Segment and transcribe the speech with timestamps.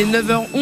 [0.00, 0.59] Il est 9h11.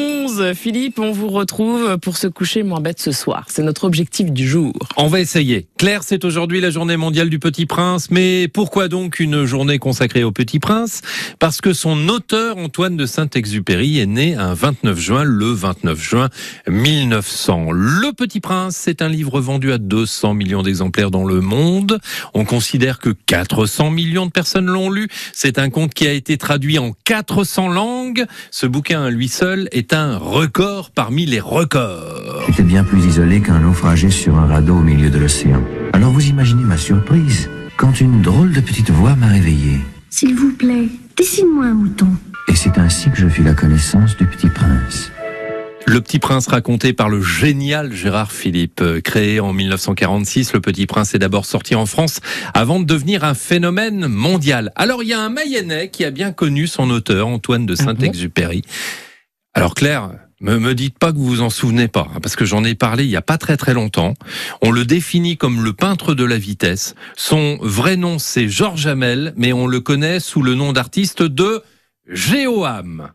[0.55, 3.47] Philippe, on vous retrouve pour se coucher moins bête ce soir.
[3.49, 4.73] C'est notre objectif du jour.
[4.97, 5.67] On va essayer.
[5.79, 8.11] Claire, c'est aujourd'hui la journée mondiale du Petit Prince.
[8.11, 11.03] Mais pourquoi donc une journée consacrée au Petit Prince?
[11.39, 16.29] Parce que son auteur, Antoine de Saint-Exupéry, est né un 29 juin, le 29 juin
[16.69, 17.71] 1900.
[17.73, 22.01] Le Petit Prince, c'est un livre vendu à 200 millions d'exemplaires dans le monde.
[22.35, 25.09] On considère que 400 millions de personnes l'ont lu.
[25.33, 28.25] C'est un conte qui a été traduit en 400 langues.
[28.51, 32.43] Ce bouquin lui seul est un record parmi les records.
[32.47, 35.63] J'étais bien plus isolé qu'un naufragé sur un radeau au milieu de l'océan.
[35.95, 39.79] Alors vous imaginez ma surprise quand une drôle de petite voix m'a réveillé.
[40.11, 42.09] S'il vous plaît, dessine-moi un mouton.
[42.47, 45.11] Et c'est ainsi que je fus la connaissance du petit prince.
[45.87, 48.85] Le Petit Prince raconté par le génial Gérard Philippe.
[49.03, 52.21] Créé en 1946, Le Petit Prince est d'abord sorti en France
[52.53, 54.71] avant de devenir un phénomène mondial.
[54.77, 58.65] Alors il y a un Mayennais qui a bien connu son auteur, Antoine de Saint-Exupéry.
[59.59, 62.45] Alors Claire, me, me dites pas que vous vous en souvenez pas, hein, parce que
[62.45, 64.15] j'en ai parlé il y a pas très très longtemps.
[64.63, 66.95] On le définit comme le peintre de la vitesse.
[67.17, 71.65] Son vrai nom c'est Georges Hamel, mais on le connaît sous le nom d'artiste de
[72.07, 73.11] Géoam.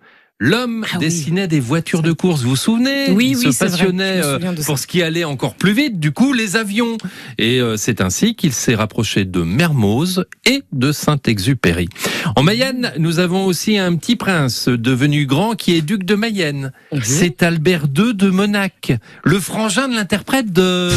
[0.46, 1.06] L'homme Ah oui.
[1.06, 3.12] dessinait des voitures de course, vous vous souvenez?
[3.12, 6.12] Oui, Il oui, se vrai, passionnait euh, pour ce qui allait encore plus vite, du
[6.12, 6.98] coup les avions.
[7.38, 11.88] Et euh, c'est ainsi qu'il s'est rapproché de Mermoz et de Saint-Exupéry.
[12.36, 16.74] En Mayenne, nous avons aussi un petit prince devenu grand qui est duc de Mayenne.
[17.02, 18.92] C'est Albert II de Monac,
[19.24, 20.90] le frangin de l'interprète de...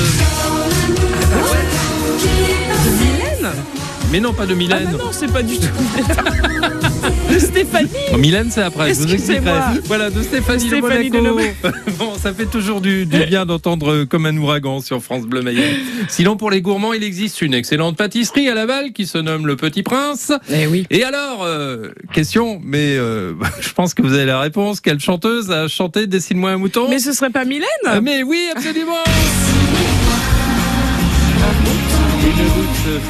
[4.17, 4.85] Mais non, pas de Ah Mylène.
[4.93, 5.67] bah non, c'est pas du tout
[7.31, 8.95] De Stéphanie Mylène, c'est après.
[8.95, 9.57] Je vous Excusez-moi.
[9.59, 9.87] expliquerai.
[9.89, 11.43] Voilà, de Stéphanie, Stéphanie de de Monaco.
[11.99, 15.43] bon, ça fait toujours du, du bien d'entendre euh, comme un ouragan sur France Bleu
[15.43, 15.75] Mayenne.
[16.09, 19.57] Sinon, pour les gourmands, il existe une excellente pâtisserie à Laval qui se nomme Le
[19.57, 20.33] Petit Prince.
[20.51, 20.87] Eh oui.
[20.89, 24.81] Et alors, euh, question, mais euh, je pense que vous avez la réponse.
[24.81, 26.87] Quelle chanteuse a chanté Dessine-moi un mouton?
[26.89, 28.95] Mais ce serait pas Mylène Ah, Mais oui, absolument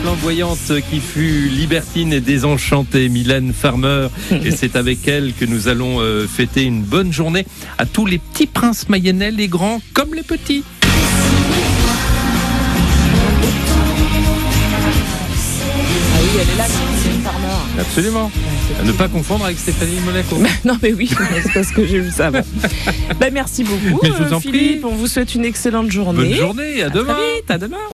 [0.02, 4.08] flamboyante qui fut libertine et désenchantée, Mylène Farmer.
[4.44, 7.46] Et c'est avec elle que nous allons euh, fêter une bonne journée
[7.78, 10.64] à tous les petits princes mayennais, les grands comme les petits.
[16.14, 17.80] Ah oui, elle est là, Mylène Farmer.
[17.80, 18.30] Absolument.
[18.80, 20.36] À ne pas confondre avec Stéphanie Monaco.
[20.64, 21.08] Non mais oui,
[21.42, 22.30] c'est parce que j'ai vu ça.
[22.30, 22.40] Bah,
[23.32, 24.50] merci beaucoup, Mais je vous euh, en prie.
[24.52, 24.84] Philippe.
[24.84, 26.28] On vous souhaite une excellente journée.
[26.30, 27.14] Bonne journée, à À demain.
[27.14, 27.76] très vite, à demain.